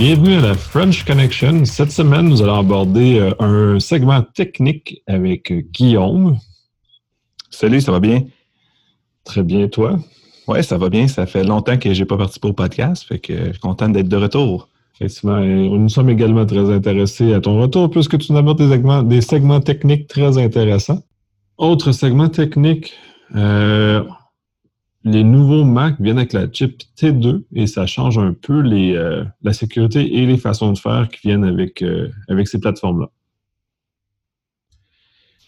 [0.00, 1.66] Bienvenue à la French Connection.
[1.66, 6.38] Cette semaine, nous allons aborder euh, un segment technique avec Guillaume.
[7.50, 8.22] Salut, ça va bien?
[9.24, 9.98] Très bien, toi?
[10.48, 11.06] Oui, ça va bien.
[11.06, 13.90] Ça fait longtemps que je n'ai pas participé au podcast, fait que je suis content
[13.90, 14.70] d'être de retour.
[14.94, 19.02] Effectivement, nous sommes également très intéressés à ton retour puisque tu nous apportes des segments,
[19.02, 21.02] des segments techniques très intéressants.
[21.58, 22.94] Autre segment technique,
[23.36, 24.02] euh,
[25.04, 29.52] les nouveaux Mac viennent avec la chip T2 et ça change un peu euh, la
[29.52, 32.10] sécurité et les façons de faire qui viennent avec, euh,
[32.44, 33.08] ces plateformes-là.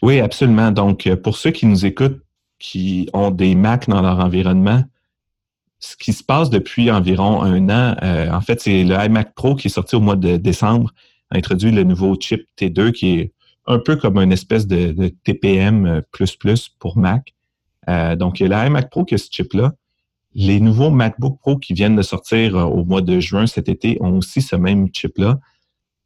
[0.00, 0.70] Oui, absolument.
[0.72, 2.20] Donc, euh, pour ceux qui nous écoutent,
[2.58, 4.84] qui ont des Mac dans leur environnement,
[5.78, 7.96] ce qui se passe depuis environ un an,
[8.32, 10.92] en fait, c'est le iMac Pro qui est sorti au mois de décembre,
[11.30, 13.32] a introduit le nouveau chip T2 qui est
[13.66, 16.02] un peu comme une espèce de, de TPM
[16.78, 17.34] pour Mac.
[17.88, 18.54] Euh, donc, il
[18.90, 19.72] Pro qui a ce chip-là.
[20.34, 23.98] Les nouveaux MacBook Pro qui viennent de sortir euh, au mois de juin cet été
[24.00, 25.38] ont aussi ce même chip-là.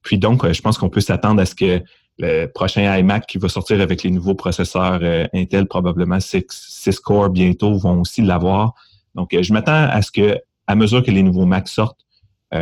[0.03, 1.83] Puis donc, euh, je pense qu'on peut s'attendre à ce que
[2.19, 5.01] le prochain iMac qui va sortir avec les nouveaux processeurs
[5.35, 8.73] Intel, probablement 6, core bientôt, vont aussi l'avoir.
[9.15, 12.01] Donc, je m'attends à ce que, à mesure que les nouveaux Macs sortent,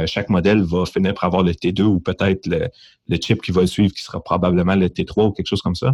[0.06, 3.94] chaque modèle va finir par avoir le T2 ou peut-être le, chip qui va suivre,
[3.94, 5.92] qui sera probablement le T3 ou quelque chose comme ça.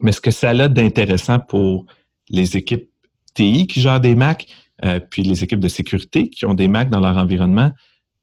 [0.00, 1.86] Mais ce que ça a d'intéressant pour
[2.28, 2.90] les équipes
[3.34, 4.46] TI qui gèrent des Macs,
[4.84, 7.72] euh, puis les équipes de sécurité qui ont des Macs dans leur environnement,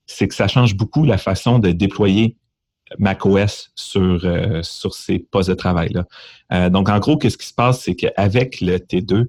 [0.06, 2.38] c'est que ça change beaucoup la façon de déployer
[3.00, 6.06] macOS sur, euh, sur ces postes de travail-là.
[6.52, 9.28] Euh, donc, en gros, qu'est-ce qui se passe, c'est qu'avec le T2,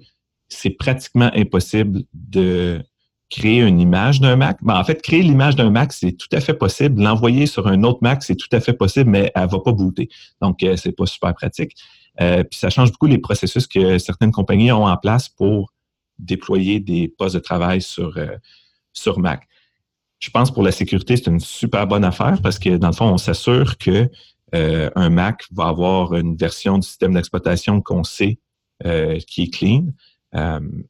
[0.48, 2.83] c'est pratiquement impossible de
[3.31, 4.58] créer une image d'un Mac.
[4.62, 7.03] Ben, en fait, créer l'image d'un Mac, c'est tout à fait possible.
[7.03, 9.73] L'envoyer sur un autre Mac, c'est tout à fait possible, mais elle ne va pas
[9.73, 10.08] booter.
[10.42, 11.73] Donc, c'est pas super pratique.
[12.20, 15.73] Euh, puis ça change beaucoup les processus que certaines compagnies ont en place pour
[16.19, 18.36] déployer des postes de travail sur, euh,
[18.92, 19.48] sur Mac.
[20.20, 23.07] Je pense pour la sécurité, c'est une super bonne affaire parce que dans le fond,
[23.07, 24.08] on s'assure que
[24.55, 28.39] euh, un Mac va avoir une version du système d'exploitation qu'on sait
[29.27, 29.86] qui est clean.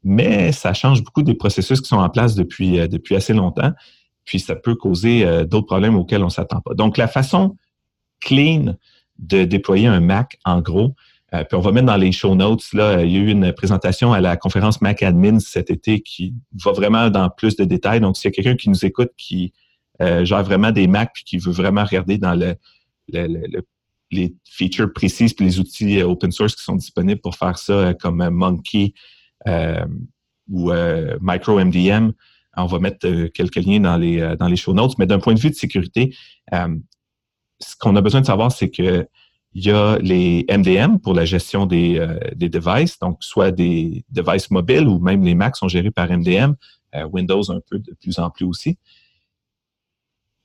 [0.03, 3.71] mais ça change beaucoup des processus qui sont en place depuis, depuis assez longtemps.
[4.25, 6.73] Puis ça peut causer d'autres problèmes auxquels on ne s'attend pas.
[6.73, 7.55] Donc, la façon
[8.19, 8.75] clean
[9.19, 10.95] de déployer un Mac, en gros,
[11.35, 14.13] euh, puis on va mettre dans les show notes, il y a eu une présentation
[14.13, 17.99] à la conférence Mac Admin cet été qui va vraiment dans plus de détails.
[17.99, 19.53] Donc, s'il y a quelqu'un qui nous écoute, qui
[20.01, 22.55] euh, gère vraiment des Macs, puis qui veut vraiment regarder dans le,
[24.11, 27.93] les features précises puis les outils euh, open source qui sont disponibles pour faire ça,
[27.93, 28.93] comme Monkey
[30.47, 30.71] ou
[31.21, 32.11] MicroMDM,
[32.57, 34.97] on va mettre quelques liens dans les, dans les show notes.
[34.97, 36.15] Mais d'un point de vue de sécurité,
[36.51, 39.07] ce qu'on a besoin de savoir, c'est que
[39.55, 44.03] il y a les MDM pour la gestion des, euh, des devices, donc soit des
[44.09, 46.55] devices mobiles ou même les Macs sont gérés par MDM,
[46.93, 48.77] euh, Windows un peu de plus en plus aussi.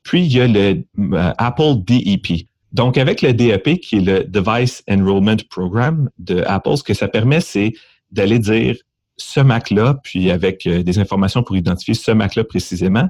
[0.05, 2.47] Puis, il y a le euh, Apple DEP.
[2.73, 7.09] Donc, avec le DEP, qui est le Device Enrollment Program de Apple, ce que ça
[7.09, 7.73] permet, c'est
[8.13, 8.77] d'aller dire
[9.17, 13.09] ce Mac-là, puis avec des informations pour identifier ce Mac-là précisément,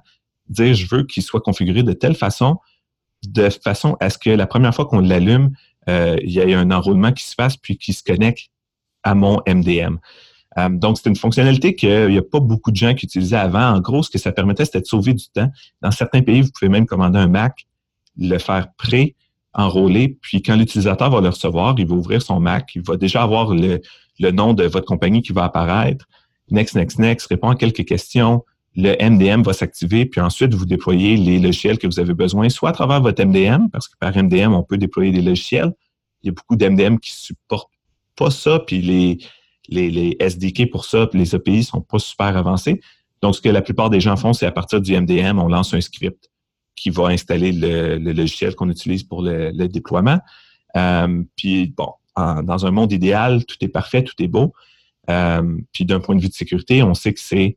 [0.48, 2.56] dire je veux qu'il soit configuré de telle façon,
[3.22, 5.50] de façon à ce que la première fois qu'on l'allume,
[5.88, 8.48] euh, il y a un enrôlement qui se fasse puis qui se connecte
[9.02, 9.96] à mon MDM.
[10.58, 13.74] Euh, donc, c'est une fonctionnalité qu'il n'y a pas beaucoup de gens qui utilisaient avant.
[13.74, 15.50] En gros, ce que ça permettait, c'était de sauver du temps.
[15.80, 17.66] Dans certains pays, vous pouvez même commander un Mac,
[18.18, 22.82] le faire pré-enrôler, puis quand l'utilisateur va le recevoir, il va ouvrir son Mac, il
[22.82, 23.80] va déjà avoir le,
[24.18, 26.06] le nom de votre compagnie qui va apparaître.
[26.50, 28.44] Next, next, next, répond à quelques questions,
[28.76, 32.70] le MDM va s'activer, puis ensuite, vous déployez les logiciels que vous avez besoin, soit
[32.70, 35.72] à travers votre MDM, parce que par MDM, on peut déployer des logiciels.
[36.22, 37.72] Il y a beaucoup d'MDM qui ne supportent
[38.16, 39.18] pas ça, puis les,
[39.68, 42.80] les, SDK pour ça, puis les API ne sont pas super avancés.
[43.22, 45.74] Donc, ce que la plupart des gens font, c'est à partir du MDM, on lance
[45.74, 46.30] un script
[46.76, 50.20] qui va installer le, logiciel qu'on utilise pour le, déploiement.
[50.76, 54.52] Euh, puis, bon, dans un monde idéal, tout est parfait, tout est beau.
[55.08, 57.56] Euh, puis, d'un point de vue de sécurité, on sait que c'est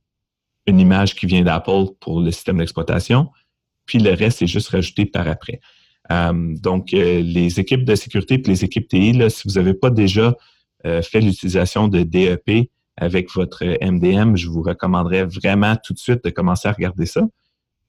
[0.68, 3.30] une image qui vient d'Apple pour le système d'exploitation,
[3.86, 5.60] puis le reste est juste rajouté par après.
[6.12, 9.90] Euh, donc, euh, les équipes de sécurité et les équipes TI, si vous n'avez pas
[9.90, 10.36] déjà
[10.86, 16.24] euh, fait l'utilisation de DEP avec votre MDM, je vous recommanderais vraiment tout de suite
[16.24, 17.22] de commencer à regarder ça.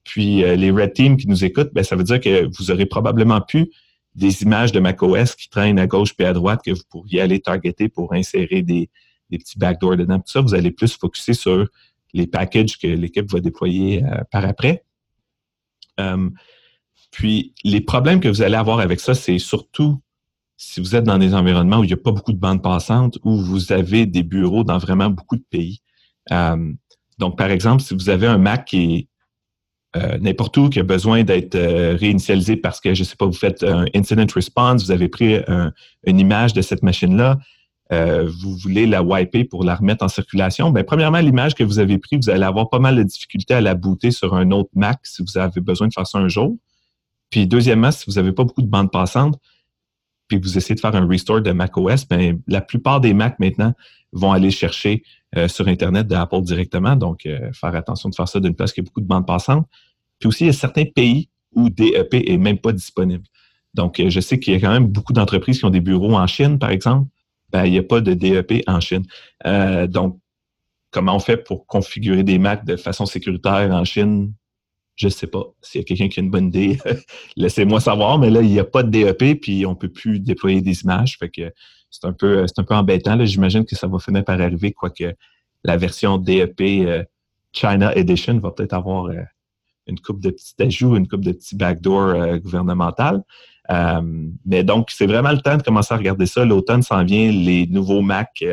[0.03, 3.41] Puis, les Red Team qui nous écoutent, ben, ça veut dire que vous aurez probablement
[3.41, 3.71] pu
[4.13, 7.39] des images de macOS qui traînent à gauche et à droite que vous pourriez aller
[7.39, 8.89] targeter pour insérer des,
[9.29, 10.17] des petits backdoors dedans.
[10.19, 11.67] Tout ça, vous allez plus focuser sur
[12.15, 14.83] les packages que l'équipe va déployer euh, par après.
[15.99, 16.29] Euh,
[17.11, 19.99] puis, les problèmes que vous allez avoir avec ça, c'est surtout
[20.57, 23.19] si vous êtes dans des environnements où il n'y a pas beaucoup de bandes passantes,
[23.23, 25.81] où vous avez des bureaux dans vraiment beaucoup de pays.
[26.31, 26.71] Euh,
[27.19, 29.07] donc, par exemple, si vous avez un Mac qui est
[30.19, 33.63] n'importe où qui a besoin d'être réinitialisé parce que, je ne sais pas, vous faites
[33.63, 35.37] un incident response, vous avez pris
[36.05, 37.39] une image de cette machine-là,
[37.91, 41.97] vous voulez la wiper pour la remettre en circulation, bien, premièrement, l'image que vous avez
[41.97, 44.99] prise, vous allez avoir pas mal de difficultés à la booter sur un autre Mac
[45.03, 46.57] si vous avez besoin de faire ça un jour.
[47.29, 49.39] Puis deuxièmement, si vous n'avez pas beaucoup de bandes passantes,
[50.27, 53.73] puis vous essayez de faire un restore de macOS, bien, la plupart des Macs maintenant
[54.11, 55.03] vont aller chercher
[55.35, 56.95] euh, sur Internet de Apple directement.
[56.95, 59.67] Donc, euh, faire attention de faire ça d'une place qui a beaucoup de bandes passantes.
[60.19, 63.25] Puis aussi, il y a certains pays où DEP est même pas disponible.
[63.73, 66.15] Donc, euh, je sais qu'il y a quand même beaucoup d'entreprises qui ont des bureaux
[66.15, 67.09] en Chine, par exemple.
[67.55, 69.05] Ben, il n'y a pas de DEP en Chine.
[69.87, 70.19] donc,
[70.91, 74.33] comment on fait pour configurer des Macs de façon sécuritaire en Chine?
[74.97, 75.43] Je ne sais pas.
[75.61, 76.77] S'il y a quelqu'un qui a une bonne idée,
[77.37, 78.19] laissez-moi savoir.
[78.19, 80.81] Mais là, il n'y a pas de DEP, puis on ne peut plus déployer des
[80.83, 81.17] images.
[81.89, 83.25] C'est un peu, embêtant.
[83.25, 85.15] J'imagine que ça va finir par arriver, quoique
[85.63, 87.03] la version DEP euh,
[87.53, 89.21] China Edition va peut-être avoir euh,
[89.87, 93.23] une coupe de petits ajouts, une coupe de petits backdoors euh, gouvernementales.
[93.69, 96.45] Mais donc, c'est vraiment le temps de commencer à regarder ça.
[96.45, 98.43] L'automne s'en vient, les nouveaux Mac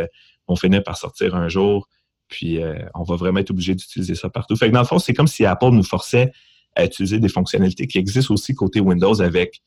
[0.49, 1.89] vont finir par sortir un jour.
[2.29, 2.61] Puis,
[2.95, 4.57] on va vraiment être obligé d'utiliser ça partout.
[4.57, 6.33] Fait que dans le fond, c'est comme si Apple nous forçait
[6.77, 9.61] à utiliser des fonctionnalités qui existent aussi côté Windows avec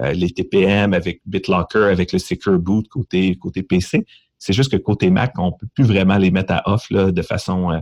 [0.00, 4.04] euh, les TPM, avec BitLocker, avec le Secure Boot côté, côté PC.
[4.38, 7.10] C'est juste que côté Mac, on ne peut plus vraiment les mettre à off là,
[7.10, 7.78] de, façon, euh,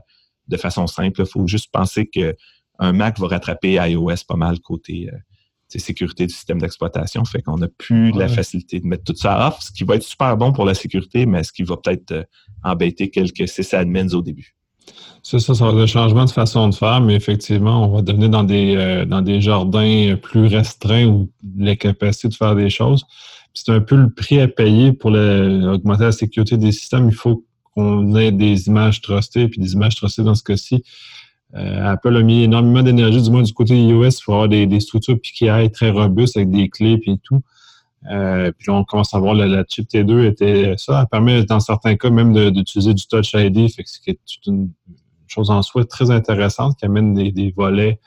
[0.49, 1.23] de façon simple.
[1.23, 5.17] Il faut juste penser qu'un Mac va rattraper iOS pas mal côté euh,
[5.79, 7.25] sécurité du système d'exploitation.
[7.25, 10.03] Fait qu'on n'a plus la facilité de mettre tout ça off, ce qui va être
[10.03, 12.27] super bon pour la sécurité, mais ce qui va peut-être
[12.63, 14.55] embêter quelques sysadmins au début.
[15.23, 18.03] C'est ça, ça va être un changement de façon de faire, mais effectivement, on va
[18.03, 22.69] devenir dans des, euh, dans des jardins plus restreints où les capacités de faire des
[22.69, 23.05] choses.
[23.55, 27.09] C'est un peu le prix à payer pour augmenter la sécurité des systèmes.
[27.09, 27.45] Il faut
[27.75, 30.83] qu'on ait des images trustées, puis des images trustées dans ce cas-ci.
[31.55, 35.17] Euh, Apple a mis énormément d'énergie, du moins du côté iOS, pour avoir des, structures
[35.17, 37.43] PKI très robustes avec des clés et tout.
[38.11, 41.01] Euh, puis là, on commence à voir la, la chip T2 était ça.
[41.01, 43.71] Elle permet dans certains cas même d'utiliser du Touch ID.
[43.71, 44.71] Fait que c'est une
[45.27, 48.01] chose en soi très intéressante qui amène des, volets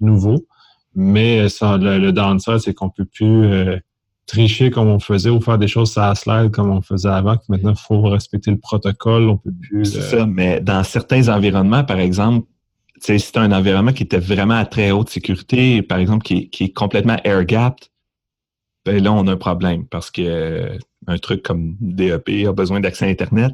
[0.00, 0.46] nouveaux.
[0.94, 3.78] Mais ça, le, le downside, c'est qu'on peut plus euh,
[4.26, 7.36] tricher comme on faisait ou faire des choses à slide comme on faisait avant.
[7.48, 9.28] Maintenant, il faut respecter le protocole.
[9.28, 9.84] On peut plus.
[9.84, 12.46] C'est ça, mais dans certains environnements, par exemple,
[13.00, 17.16] c'est un environnement qui était vraiment à très haute sécurité, par exemple, qui, est complètement
[17.24, 17.88] air-gapped,
[18.84, 22.80] ben là, on a un problème parce que euh, un truc comme DEP a besoin
[22.80, 23.52] d'accès à Internet.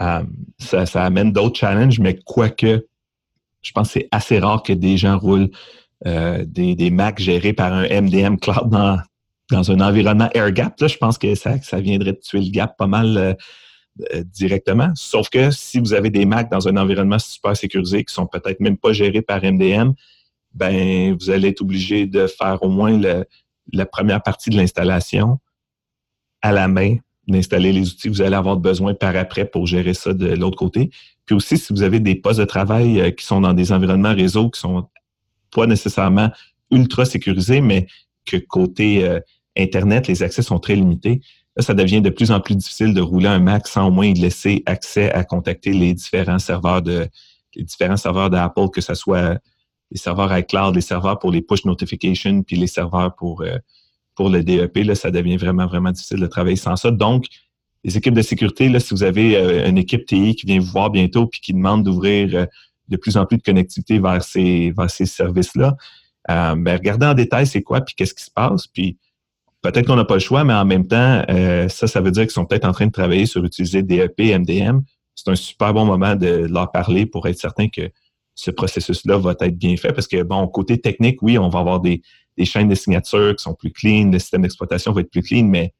[0.00, 0.22] Euh,
[0.58, 2.86] ça, amène d'autres challenges, mais quoique,
[3.62, 5.50] je pense que c'est assez rare que des gens roulent
[6.06, 8.98] euh, des, des Macs gérés par un MDM Cloud dans,
[9.50, 10.80] dans un environnement air-gap.
[10.80, 13.36] Là, je pense que ça, ça viendrait de tuer le gap pas mal
[14.24, 14.90] directement.
[14.94, 18.60] Sauf que si vous avez des Macs dans un environnement super sécurisé qui sont peut-être
[18.60, 19.92] même pas gérés par MDM,
[20.54, 22.98] ben vous allez être obligé de faire au moins
[23.72, 25.38] la première partie de l'installation
[26.42, 26.96] à la main,
[27.28, 30.58] d'installer les outils que vous allez avoir besoin par après pour gérer ça de l'autre
[30.58, 30.90] côté.
[31.24, 34.14] Puis aussi, si vous avez des postes de travail euh, qui sont dans des environnements
[34.14, 34.88] réseau qui sont
[35.54, 36.30] pas nécessairement
[36.70, 37.86] ultra sécurisés, mais
[38.24, 39.20] que côté euh,
[39.56, 41.20] Internet, les accès sont très limités,
[41.56, 44.12] là, ça devient de plus en plus difficile de rouler un Mac sans au moins
[44.12, 47.08] laisser accès à contacter les différents serveurs de
[47.54, 49.38] les différents serveurs d'Apple, que ce soit
[49.90, 53.58] les serveurs iCloud, les serveurs pour les push notifications, puis les serveurs pour, euh,
[54.14, 56.90] pour le DEP, là, ça devient vraiment, vraiment difficile de travailler sans ça.
[56.90, 57.26] Donc,
[57.84, 60.70] les équipes de sécurité, là, si vous avez euh, une équipe TI qui vient vous
[60.70, 62.46] voir bientôt puis qui demande d'ouvrir euh,
[62.88, 65.76] de plus en plus de connectivité vers ces, vers ces services-là,
[66.28, 68.96] ben, regardez en détail c'est quoi, puis qu'est-ce qui se passe, puis
[69.62, 71.24] peut-être qu'on n'a pas le choix, mais en même temps,
[71.68, 74.80] ça, ça veut dire qu'ils sont peut-être en train de travailler sur utiliser DEP, MDM.
[75.14, 77.90] C'est un super bon moment de leur parler pour être certain que
[78.34, 81.80] ce processus-là va être bien fait parce que, bon, côté technique, oui, on va avoir
[81.80, 82.02] des,
[82.44, 85.74] chaînes de signatures qui sont plus clean, le système d'exploitation va être plus clean, mais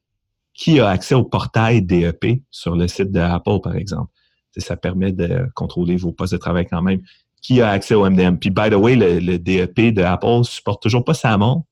[0.55, 4.11] qui a accès au portail DEP sur le site d'Apple, par exemple?
[4.59, 7.01] Ça permet de contrôler vos postes de travail quand même.
[7.41, 8.37] Qui a accès au MDM?
[8.37, 11.63] Puis, by the way, le, DEP de Apple ne supporte toujours pas SAML.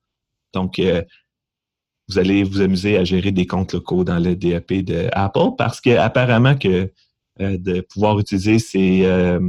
[0.53, 1.03] Donc, euh,
[2.11, 5.79] vous allez vous amuser à gérer des comptes locaux dans le DEP de Apple parce
[5.79, 6.87] qu'apparemment euh,
[7.57, 9.39] de pouvoir utiliser ces, euh,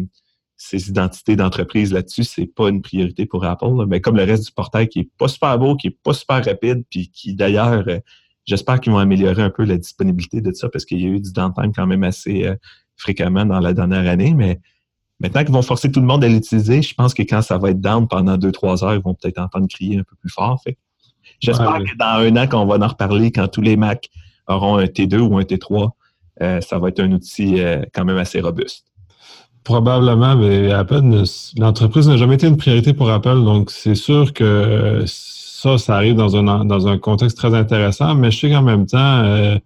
[0.57, 3.87] ces identités d'entreprise là-dessus, c'est pas une priorité pour Apple.
[3.89, 6.45] Mais comme le reste du portail qui est pas super beau, qui est pas super
[6.45, 7.99] rapide, puis qui d'ailleurs, euh,
[8.45, 11.21] j'espère qu'ils vont améliorer un peu la disponibilité de ça parce qu'il y a eu
[11.21, 12.49] du downtime quand même assez
[12.95, 14.35] fréquemment dans la dernière année.
[14.35, 14.61] Mais
[15.19, 17.71] maintenant qu'ils vont forcer tout le monde à l'utiliser, je pense que quand ça va
[17.71, 20.63] être down pendant deux, trois heures, ils vont peut-être entendre crier un peu plus fort.
[21.43, 24.09] J'espère que dans un an, qu'on va en reparler, quand tous les Macs
[24.47, 25.91] auront un T2 ou un T3,
[26.41, 27.61] euh, ça va être un outil
[27.93, 28.85] quand même assez robuste.
[29.65, 31.03] probablement, mais Apple,
[31.59, 36.17] l'entreprise n'a jamais été une priorité pour Apple, donc c'est sûr que ça, ça arrive
[36.17, 39.57] dans un, dans un contexte très intéressant, mais je sais qu'en même temps, euh,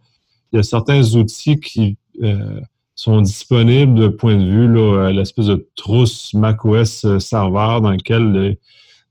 [0.53, 2.61] il y a certains outils qui euh,
[2.95, 8.57] sont disponibles de point de vue, l'espèce de trousse macOS serveur dans lequel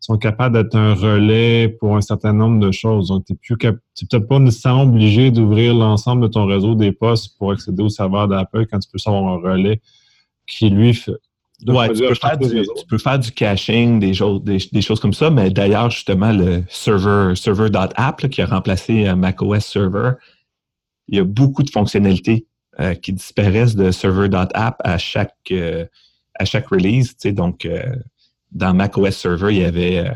[0.06, 3.08] sont capables d'être un relais pour un certain nombre de choses.
[3.08, 7.52] Donc, tu n'es peut-être pas nécessairement obligé d'ouvrir l'ensemble de ton réseau des postes pour
[7.52, 9.82] accéder au serveur d'Apple quand tu peux avoir un relais
[10.46, 11.14] qui, lui, fait.
[11.66, 12.04] Ouais, tu
[12.88, 14.12] peux, faire du, caching, des,
[14.72, 19.66] des, choses comme ça, mais d'ailleurs, justement, le server server.app qui a remplacé euh, macOS
[19.66, 20.12] Server,
[21.08, 22.46] il y a beaucoup de fonctionnalités
[22.80, 25.86] euh, qui disparaissent de server.app à chaque, euh,
[26.36, 27.16] à chaque release.
[27.24, 27.68] Donc,
[28.56, 30.12] dans macOS Server, il y avait euh,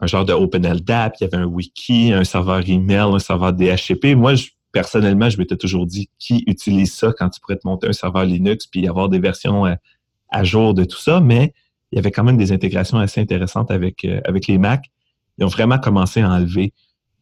[0.00, 4.16] un genre de OpenLDAP, il y avait un wiki, un serveur email, un serveur DHCP.
[4.16, 4.32] Moi,
[4.72, 8.24] personnellement, je m'étais toujours dit qui utilise ça quand tu pourrais te monter un serveur
[8.24, 9.74] Linux puis avoir des versions euh,
[10.30, 11.54] à jour de tout ça, mais
[11.92, 14.90] il y avait quand même des intégrations assez intéressantes avec, euh, avec les Mac.
[15.38, 16.72] Ils ont vraiment commencé à enlever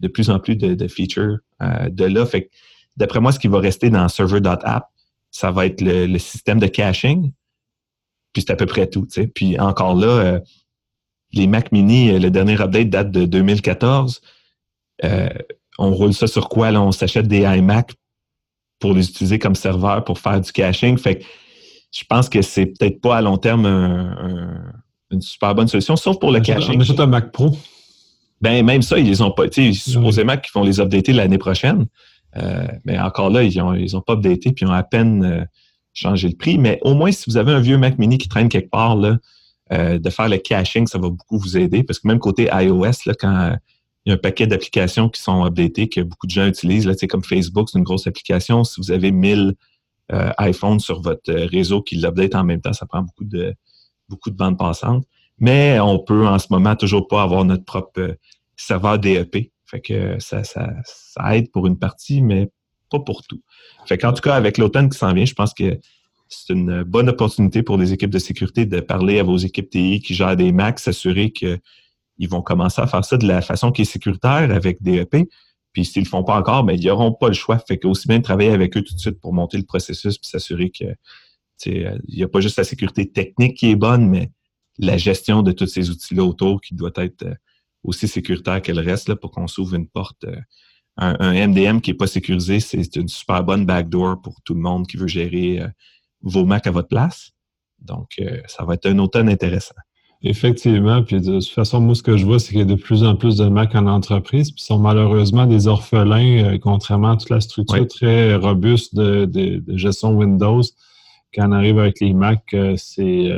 [0.00, 2.24] de plus en plus de, features de là.
[2.96, 4.88] D'après moi, ce qui va rester dans server.app,
[5.30, 7.32] ça va être le système de caching,
[8.34, 9.06] puis c'est à peu près tout.
[9.34, 10.40] Puis encore là, euh,
[11.32, 14.20] les Mac Mini, euh, le dernier update date de 2014.
[15.04, 15.28] Euh,
[15.78, 16.70] on roule ça sur quoi?
[16.70, 16.82] Là?
[16.82, 17.94] On s'achète des iMac
[18.80, 20.98] pour les utiliser comme serveur pour faire du caching.
[20.98, 21.24] Fait que
[21.92, 23.66] je pense que c'est peut-être pas à long terme
[25.10, 26.76] une super bonne solution, sauf pour le caching.
[26.76, 27.56] On achète un Mac Pro.
[28.40, 29.44] Ben, même ça, ils les ont pas.
[29.50, 31.86] Supposément qu'ils vont les updater l'année prochaine.
[32.84, 35.46] mais encore là, ils n'ont ils ont pas updaté, puis ils ont à peine
[35.94, 36.58] changer le prix.
[36.58, 39.16] Mais au moins, si vous avez un vieux Mac mini qui traîne quelque part, là,
[39.72, 41.82] euh, de faire le caching, ça va beaucoup vous aider.
[41.82, 43.56] Parce que même côté iOS, là, quand euh,
[44.04, 46.94] il y a un paquet d'applications qui sont updatées, que beaucoup de gens utilisent, là,
[47.08, 48.62] comme Facebook, c'est une grosse application.
[48.64, 49.54] Si vous avez 1000
[50.12, 53.54] euh, iPhones sur votre réseau qui l'update en même temps, ça prend beaucoup de,
[54.10, 55.06] beaucoup de bandes passantes.
[55.38, 58.16] Mais on peut en ce moment toujours pas avoir notre propre
[58.56, 59.50] serveur DEP.
[59.64, 62.50] Fait que ça, ça, ça aide pour une partie, mais
[63.00, 63.42] pour tout.
[63.86, 65.78] Fait qu'en tout cas, avec l'automne qui s'en vient, je pense que
[66.28, 70.00] c'est une bonne opportunité pour les équipes de sécurité de parler à vos équipes TI
[70.00, 71.60] qui gèrent des Macs, s'assurer qu'ils
[72.28, 75.28] vont commencer à faire ça de la façon qui est sécuritaire avec DEP.
[75.72, 77.58] Puis s'ils ne le font pas encore, ben, ils n'auront pas le choix.
[77.58, 80.70] Fait qu'aussi bien travailler avec eux tout de suite pour monter le processus puis s'assurer
[80.70, 80.86] que
[81.66, 84.30] il n'y a pas juste la sécurité technique qui est bonne, mais
[84.78, 87.34] la gestion de tous ces outils-là autour qui doit être euh,
[87.84, 90.36] aussi sécuritaire qu'elle reste là, pour qu'on s'ouvre une porte euh,
[90.96, 94.86] un, MDM qui n'est pas sécurisé, c'est une super bonne backdoor pour tout le monde
[94.86, 95.68] qui veut gérer euh,
[96.22, 97.32] vos Macs à votre place.
[97.80, 99.74] Donc, euh, ça va être un automne intéressant.
[100.22, 101.02] Effectivement.
[101.02, 103.04] Puis de toute façon, moi, ce que je vois, c'est qu'il y a de plus
[103.04, 107.30] en plus de Macs en entreprise, puis sont malheureusement des orphelins, euh, contrairement à toute
[107.30, 110.62] la structure très robuste de, gestion Windows.
[111.34, 113.28] Quand on arrive avec les Macs, c'est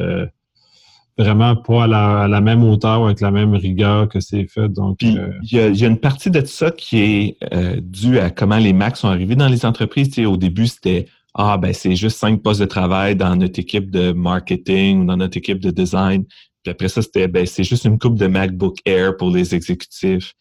[1.19, 4.69] vraiment pas à la, même hauteur ou avec la même rigueur que c'est fait.
[4.69, 8.59] Donc, euh, il, y a, une partie de ça qui est euh, due à comment
[8.59, 10.11] les Macs sont arrivés dans les entreprises.
[10.11, 13.91] Tu au début, c'était Ah, ben c'est juste cinq postes de travail dans notre équipe
[13.91, 16.25] de marketing ou dans notre équipe de design.
[16.63, 20.35] Puis après ça, c'était ben c'est juste une coupe de MacBook Air pour les exécutifs.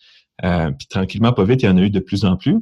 [0.43, 2.57] Euh, puis tranquillement, pas vite, il y en a eu de plus en plus,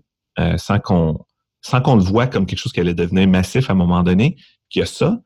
[0.57, 1.19] sans qu'on
[1.61, 4.35] sans qu'on le voit comme quelque chose qui allait devenir massif à un moment donné.
[4.69, 5.19] qu'il y a ça.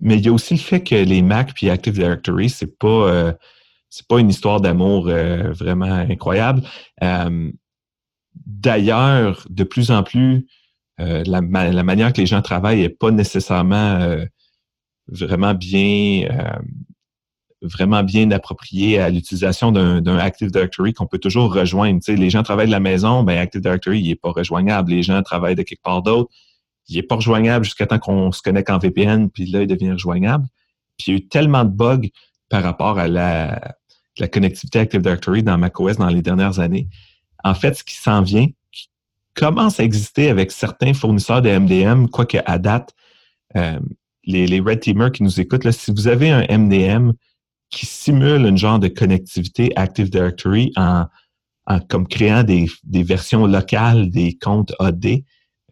[0.00, 2.88] Mais il y a aussi le fait que les Mac puis Active Directory, c'est pas
[2.88, 3.32] euh,
[3.90, 6.62] c'est pas une histoire d'amour euh, vraiment incroyable.
[7.02, 7.50] Euh,
[8.46, 10.46] d'ailleurs, de plus en plus,
[10.98, 14.16] la, manière que les gens travaillent n'est pas nécessairement
[15.06, 16.28] vraiment bien
[17.62, 22.00] vraiment bien appropriée à l'utilisation d'un Active Directory qu'on peut toujours rejoindre.
[22.08, 24.90] Les gens travaillent de la maison, ben Active Directory, n'est pas rejoignable.
[24.90, 26.30] Les gens travaillent de quelque part d'autre
[26.88, 29.92] il n'est pas rejoignable jusqu'à temps qu'on se connecte en VPN, puis là, il devient
[29.92, 30.46] rejoignable.
[30.96, 32.08] Puis il y a eu tellement de bugs
[32.48, 33.60] par rapport à la,
[34.32, 36.88] connectivité Active Directory dans macOS dans les dernières années.
[37.44, 38.88] En fait, ce qui s'en vient, qui
[39.34, 42.94] commence à exister avec certains fournisseurs de MDM, quoique à date,
[43.54, 43.78] euh,
[44.24, 47.12] les, Red Teamers qui nous écoutent, si vous avez un MDM
[47.70, 51.06] qui simule une genre de connectivité Active Directory en,
[51.88, 55.22] comme créant des, des versions locales des comptes AD,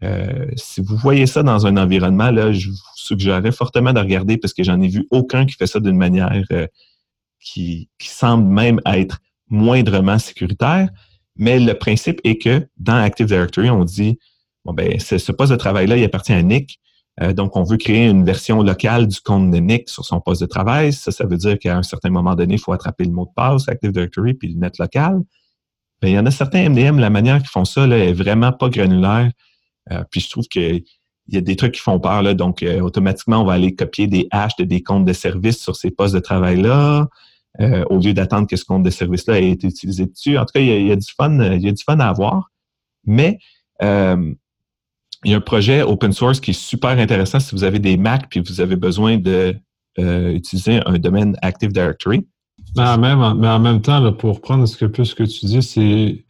[0.03, 4.37] euh, si vous voyez ça dans un environnement, là, je vous suggérerais fortement de regarder
[4.37, 6.67] parce que j'en ai vu aucun qui fait ça d'une manière euh,
[7.39, 10.89] qui, semble même être moindrement sécuritaire.
[11.35, 14.19] Mais le principe est que dans Active Directory, on dit
[14.65, 16.79] bon ben ce poste de travail-là, il appartient à Nick.
[17.21, 20.41] Euh, donc, on veut créer une version locale du compte de Nick sur son poste
[20.41, 20.93] de travail.
[20.93, 23.31] Ça, ça veut dire qu'à un certain moment donné, il faut attraper le mot de
[23.35, 25.21] passe Active Directory puis le mettre local.
[26.01, 28.51] Ben, il y en a certains MDM, la manière qu'ils font ça là, est vraiment
[28.51, 29.31] pas granulaire.
[29.91, 30.83] Euh, puis je trouve qu'il
[31.29, 32.21] il y a des trucs qui font peur.
[32.21, 35.59] Là, donc, euh, automatiquement, on va aller copier des hashes de des comptes de service
[35.61, 37.09] sur ces postes de travail-là,
[37.59, 40.37] euh, au lieu d'attendre que ce compte de service-là ait été utilisé dessus.
[40.37, 42.49] En tout cas, il y, a, du fun, il y a du fun à avoir.
[43.05, 43.39] Mais
[43.81, 44.35] il
[45.25, 48.29] y a un projet open source qui est super intéressant si vous avez des Mac
[48.29, 52.25] puis vous avez besoin d'utiliser un domaine Active Directory.
[52.75, 55.61] Mais en même, mais en même temps, pour prendre ce que, ce que tu dis,
[55.61, 56.25] c'est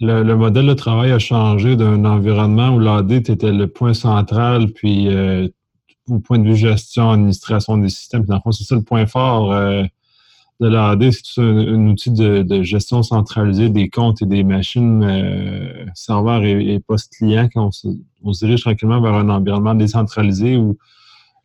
[0.00, 5.08] le, modèle de travail a changé d'un environnement où l'AD était le point central, puis
[5.08, 5.48] euh,
[6.08, 8.22] au point de vue gestion, administration des systèmes.
[8.22, 9.82] Puis dans le fond, c'est ça le point fort euh,
[10.60, 16.44] de l'AD, c'est un, outil de, gestion centralisée des comptes et des machines euh, serveurs
[16.44, 17.88] et, post-clients on se,
[18.44, 20.76] dirige tranquillement vers un environnement décentralisé où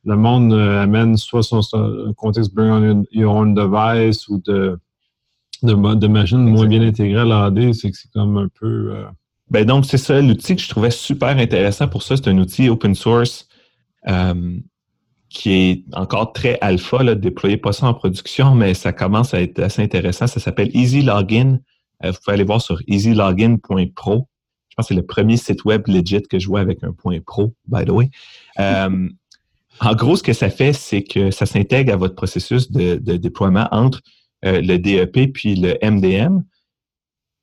[0.05, 1.61] le monde amène soit son,
[2.17, 4.77] contexte bring on your own device ou de
[5.63, 8.93] de, machines moins bien intégrées à l'AD, c'est que c'est comme un peu.
[8.95, 9.05] Euh,
[9.49, 12.69] ben donc, c'est ça, l'outil que je trouvais super intéressant pour ça, c'est un outil
[12.69, 13.47] open source
[14.07, 14.57] euh,
[15.29, 19.41] qui est encore très alpha, là, déployé pas ça en production, mais ça commence à
[19.41, 20.27] être assez intéressant.
[20.27, 21.59] Ça s'appelle Easy Login.
[22.03, 24.27] Euh, vous pouvez aller voir sur easylogin.pro.
[24.69, 27.19] Je pense que c'est le premier site web legit que je vois avec un point
[27.25, 28.09] pro, by the way.
[28.57, 33.67] en gros, ce que ça fait, c'est que ça s'intègre à votre processus de déploiement
[33.71, 34.01] entre
[34.45, 36.41] euh, le DEP puis le MDM.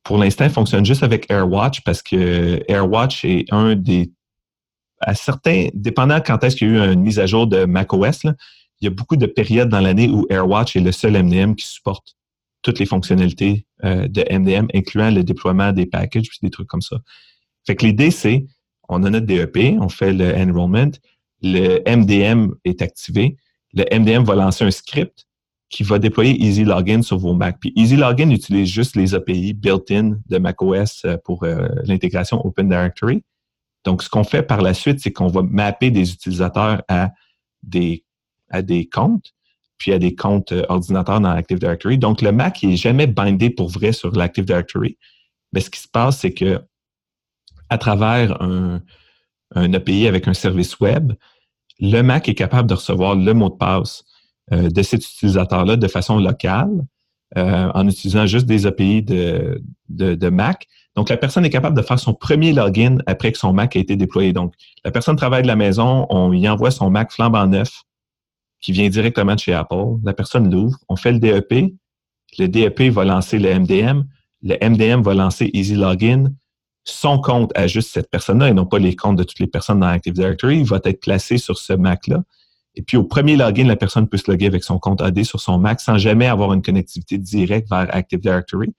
[0.03, 4.13] Pour l'instant, il fonctionne juste avec AirWatch parce que AirWatch est un des.
[5.03, 8.25] À certains, dépendant quand est-ce qu'il y a eu une mise à jour de macOS,
[8.25, 11.67] il y a beaucoup de périodes dans l'année où AirWatch est le seul MDM qui
[11.67, 12.17] supporte
[12.63, 16.83] toutes les fonctionnalités euh, de MDM, incluant le déploiement des packages et des trucs comme
[16.83, 16.99] ça.
[17.67, 18.47] Fait que l'idée, c'est
[18.89, 20.93] on a notre DEP, on fait le enrollment,
[21.43, 23.37] le MDM est activé,
[23.73, 25.27] le MDM va lancer un script
[25.71, 27.59] qui va déployer Easy Login sur vos Mac.
[27.61, 32.69] Puis Easy Login utilise juste les API built-in de macOS euh, pour euh, l'intégration Open
[32.69, 33.23] Directory.
[33.85, 37.13] Donc, ce qu'on fait par la suite, c'est qu'on va mapper des utilisateurs à
[37.63, 38.05] des,
[38.51, 39.33] à des comptes,
[39.79, 41.99] puis à des comptes euh, ordinateurs dans Active Directory.
[41.99, 44.99] Donc, le Mac n'est jamais bindé pour vrai sur l'Active Directory.
[45.53, 46.61] Mais ce qui se passe, c'est que
[47.69, 48.83] à travers un,
[49.55, 51.13] un API avec un service web,
[51.79, 54.05] le Mac est capable de recevoir le mot de passe
[54.51, 56.85] de cet utilisateur-là de façon locale
[57.39, 60.67] euh, en utilisant juste des API de, Mac.
[60.97, 63.79] Donc, la personne est capable de faire son premier login après que son Mac a
[63.79, 64.33] été déployé.
[64.33, 67.83] Donc, la personne travaille de la maison, on lui envoie son Mac flambant neuf
[68.61, 69.99] qui vient directement de chez Apple.
[70.03, 71.73] La personne l'ouvre, on fait le DEP.
[72.37, 74.03] Le DEP va lancer le MDM.
[74.43, 76.33] Le MDM va lancer Easy Login.
[76.83, 79.81] Son compte à juste cette personne-là et non pas les comptes de toutes les personnes
[79.81, 80.65] dans Active Directory.
[80.65, 82.25] Va être placé sur ce Mac-là.
[82.75, 85.41] Et puis au premier login, la personne peut se loguer avec son compte AD sur
[85.41, 88.75] son Mac sans jamais avoir une connectivité directe vers Active Directory.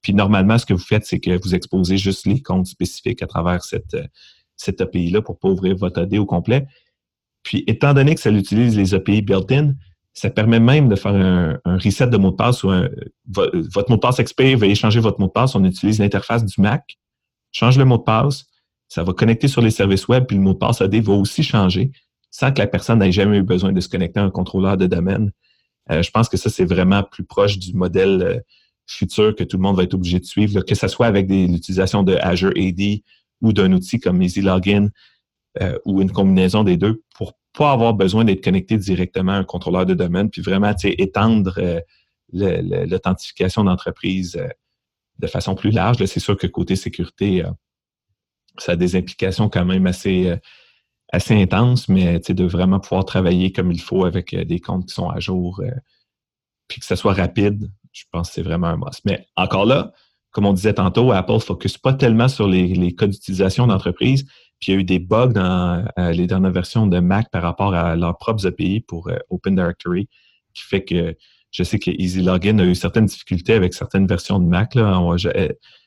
[0.00, 3.26] Puis normalement, ce que vous faites, c'est que vous exposez juste les comptes spécifiques à
[3.26, 4.06] travers cette, euh,
[4.56, 6.66] cette API-là pour pas ouvrir votre AD au complet.
[7.42, 9.74] Puis étant donné que ça utilise les API built-in,
[10.14, 12.88] ça permet même de faire un, reset de mot de passe ou un,
[13.26, 15.54] votre mot de passe expire, veuillez changer votre mot de passe.
[15.54, 16.96] On utilise l'interface du Mac,
[17.52, 18.44] change le mot de passe,
[18.88, 21.42] ça va connecter sur les services web, puis le mot de passe AD va aussi
[21.42, 21.90] changer
[22.34, 24.88] sans que la personne n'ait jamais eu besoin de se connecter à un contrôleur de
[24.88, 25.30] domaine.
[25.92, 28.40] Euh, je pense que ça, c'est vraiment plus proche du modèle euh,
[28.88, 32.02] futur que tout le monde va être obligé de suivre, que ce soit avec l'utilisation
[32.02, 33.02] de Azure AD
[33.40, 34.88] ou d'un outil comme Easy Login
[35.62, 39.44] euh, ou une combinaison des deux pour pas avoir besoin d'être connecté directement à un
[39.44, 41.60] contrôleur de domaine, puis vraiment étendre
[42.32, 44.42] l'authentification d'entreprise
[45.20, 46.04] de façon plus large.
[46.04, 47.44] C'est sûr que côté sécurité,
[48.58, 50.36] ça a des implications quand même assez
[51.14, 54.94] assez intense, mais de vraiment pouvoir travailler comme il faut avec euh, des comptes qui
[54.94, 55.70] sont à jour, euh,
[56.68, 59.00] puis que ça soit rapide, je pense que c'est vraiment un must.
[59.04, 59.92] Mais encore là,
[60.32, 64.24] comme on disait tantôt, Apple ne focus pas tellement sur les, codes d'utilisation d'entreprise.
[64.60, 67.42] Puis il y a eu des bugs dans euh, les dernières versions de Mac par
[67.42, 70.08] rapport à leurs propres API pour Open Directory,
[70.52, 71.16] qui fait que
[71.52, 74.76] je sais que Easy Login a eu certaines difficultés avec certaines versions de Mac.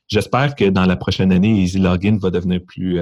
[0.07, 3.01] J'espère que dans la prochaine année, Easy Login va devenir plus,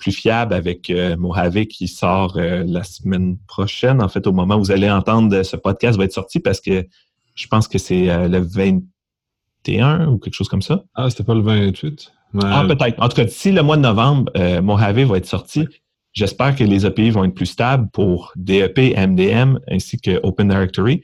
[0.00, 4.02] plus fiable avec euh, Mojave qui sort euh, la semaine prochaine.
[4.02, 6.86] En fait, au moment où vous allez entendre ce podcast va être sorti parce que
[7.34, 10.82] je pense que c'est euh, le 21 ou quelque chose comme ça.
[10.94, 12.12] Ah, c'était pas le 28?
[12.42, 13.00] Ah, peut-être.
[13.00, 14.32] En tout cas, d'ici le mois de novembre,
[14.62, 15.66] Mojave va être sorti.
[16.12, 21.02] J'espère que les API vont être plus stables pour DEP, MDM ainsi que Open Directory.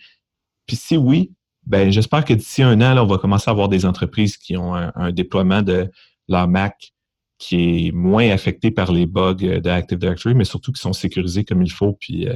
[0.66, 1.32] Puis si oui,
[1.64, 4.56] ben j'espère que d'ici un an, là, on va commencer à avoir des entreprises qui
[4.56, 5.90] ont un déploiement de
[6.28, 6.94] leur Mac
[7.38, 10.92] qui est moins affecté par les bugs euh, de Active Directory, mais surtout qui sont
[10.92, 12.34] sécurisés comme il faut, puis euh,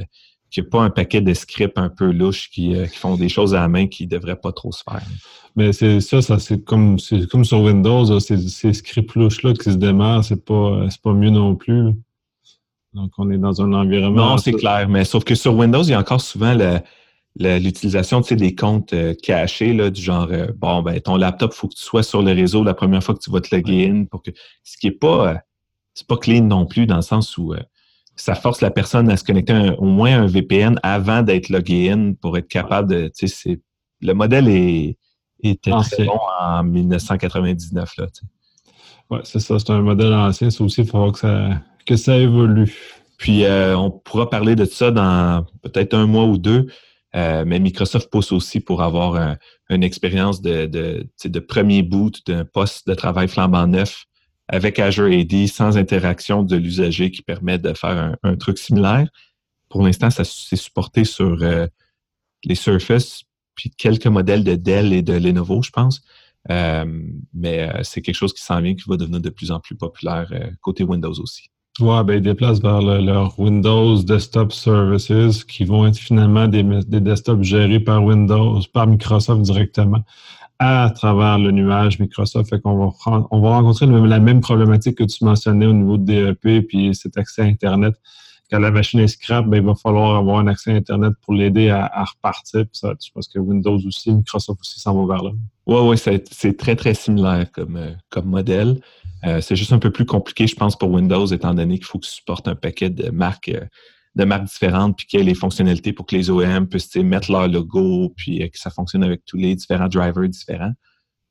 [0.49, 3.29] qu'il n'y a pas un paquet de scripts un peu louches qui, euh, font des
[3.29, 5.01] choses à la main qui ne devraient pas trop se faire.
[5.55, 6.97] Mais c'est ça, ça c'est comme
[7.29, 11.93] comme sur Windows, ces, scripts louches-là qui se démarrent, c'est pas pas mieux non plus.
[12.93, 14.31] Donc, on est dans un environnement.
[14.31, 14.89] Non, c'est clair.
[14.89, 16.53] Mais sauf que sur Windows, il y a encore souvent
[17.37, 21.67] l'utilisation des comptes euh, cachés, là, du genre, euh, bon, ben, ton laptop, il faut
[21.67, 24.05] que tu sois sur le réseau la première fois que tu vas te loguer in.
[24.05, 24.31] Pour que,
[24.63, 25.41] ce qui n'est pas,
[25.93, 27.53] c'est pas clean non plus, dans le sens où
[28.15, 31.89] ça force la personne à se connecter au moins à un VPN avant d'être logué
[31.89, 33.11] in pour être capable de.
[34.03, 34.97] Le modèle est,
[35.43, 37.97] était très bon en 1999.
[37.97, 38.07] Là,
[39.09, 39.59] oui, c'est ça.
[39.59, 40.49] C'est un modèle ancien.
[40.49, 41.49] Ça aussi, il faudra que ça,
[41.85, 42.73] que ça évolue.
[43.17, 46.67] Puis, euh, on pourra parler de ça dans peut-être un mois ou deux.
[47.15, 49.37] Euh, mais Microsoft pousse aussi pour avoir
[49.69, 51.05] une expérience de,
[51.47, 54.05] premier boot d'un poste de travail flambant neuf
[54.47, 59.07] avec Azure AD sans interaction de l'usager qui permet de faire un, truc similaire.
[59.69, 61.67] Pour l'instant, ça c'est supporté sur euh,
[62.43, 63.23] les Surface,
[63.55, 66.01] puis quelques modèles de Dell et de Lenovo, je pense.
[66.49, 66.85] Euh,
[67.33, 70.31] mais c'est quelque chose qui s'en vient, qui va devenir de plus en plus populaire
[70.61, 71.50] côté Windows aussi.
[71.79, 76.99] Ouais, ben ils déplacent vers leur Windows Desktop Services qui vont être finalement des, des
[76.99, 80.03] desktops gérés par Windows, par Microsoft directement
[80.59, 82.49] à travers le nuage Microsoft.
[82.49, 86.35] Fait qu'on va, on va rencontrer la même problématique que tu mentionnais au niveau de
[86.43, 87.95] DEP puis cet accès à Internet.
[88.51, 91.33] Quand la machine est scrap, ben, il va falloir avoir un accès à Internet pour
[91.33, 92.65] l'aider à, repartir.
[92.73, 95.31] ça, je pense que Windows aussi, Microsoft aussi s'en va vers là.
[95.67, 98.81] Oui, oui, c'est très, très similaire comme, euh, comme modèle.
[99.23, 101.97] Euh, c'est juste un peu plus compliqué, je pense, pour Windows, étant donné qu'il faut
[101.97, 103.65] que tu supportes un paquet de marques euh,
[104.15, 107.31] de marques différentes, puis qu'il y ait les fonctionnalités pour que les OEM puissent mettre
[107.31, 110.73] leur logo, puis que ça fonctionne avec tous les différents drivers différents.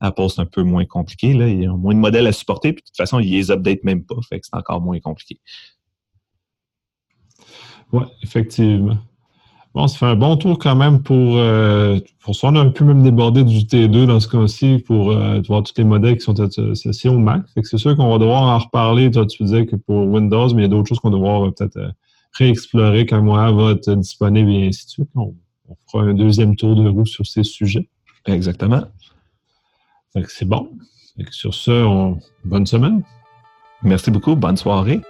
[0.01, 1.35] Apple, c'est un peu moins compliqué.
[1.35, 1.47] Là.
[1.47, 3.85] Il y a moins de modèles à supporter, puis de toute façon, ils les update
[3.85, 5.39] même pas, c'est encore moins compliqué.
[7.93, 8.97] Oui, effectivement.
[9.73, 12.49] Bon, ça fait un bon tour quand même pour, euh, pour ça.
[12.49, 15.75] On a un peu même débordé du T2 dans ce cas-ci pour euh, voir tous
[15.77, 17.43] les modèles qui sont associés au Mac.
[17.63, 19.11] C'est sûr qu'on va devoir en reparler.
[19.13, 21.53] Toi, tu disais que pour Windows, mais il y a d'autres choses qu'on va devoir
[21.53, 21.79] peut-être
[22.33, 25.11] réexplorer quand moi va être disponible et ainsi de suite.
[25.15, 25.35] On,
[25.87, 27.89] fera un deuxième tour de roue sur ces sujets.
[28.27, 28.83] Exactement.
[30.27, 30.69] C'est bon.
[31.31, 32.13] sur ce,
[32.45, 33.03] bonne semaine.
[33.83, 34.35] Merci beaucoup.
[34.35, 35.01] Bonne soirée.